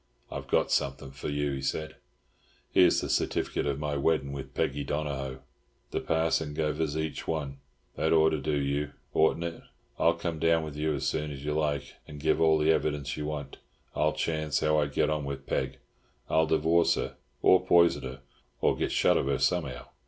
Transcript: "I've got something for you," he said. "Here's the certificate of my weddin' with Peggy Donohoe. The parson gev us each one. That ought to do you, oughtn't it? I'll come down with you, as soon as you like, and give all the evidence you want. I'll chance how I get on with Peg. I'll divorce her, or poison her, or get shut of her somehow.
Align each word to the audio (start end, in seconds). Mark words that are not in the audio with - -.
"I've 0.31 0.47
got 0.47 0.71
something 0.71 1.11
for 1.11 1.29
you," 1.29 1.51
he 1.51 1.61
said. 1.61 1.97
"Here's 2.71 3.01
the 3.01 3.07
certificate 3.07 3.67
of 3.67 3.77
my 3.77 3.97
weddin' 3.97 4.31
with 4.31 4.55
Peggy 4.55 4.83
Donohoe. 4.83 5.41
The 5.91 5.99
parson 5.99 6.55
gev 6.55 6.81
us 6.81 6.95
each 6.95 7.27
one. 7.27 7.59
That 7.95 8.11
ought 8.11 8.31
to 8.31 8.39
do 8.41 8.57
you, 8.57 8.93
oughtn't 9.13 9.43
it? 9.43 9.61
I'll 9.99 10.15
come 10.15 10.39
down 10.39 10.63
with 10.63 10.75
you, 10.75 10.95
as 10.95 11.05
soon 11.07 11.29
as 11.29 11.45
you 11.45 11.53
like, 11.53 11.97
and 12.07 12.19
give 12.19 12.41
all 12.41 12.57
the 12.57 12.71
evidence 12.71 13.15
you 13.15 13.27
want. 13.27 13.57
I'll 13.95 14.13
chance 14.13 14.61
how 14.61 14.79
I 14.79 14.87
get 14.87 15.11
on 15.11 15.23
with 15.23 15.45
Peg. 15.45 15.77
I'll 16.31 16.47
divorce 16.47 16.95
her, 16.95 17.17
or 17.43 17.63
poison 17.63 18.01
her, 18.01 18.21
or 18.59 18.75
get 18.75 18.91
shut 18.91 19.17
of 19.17 19.27
her 19.27 19.37
somehow. 19.37 19.85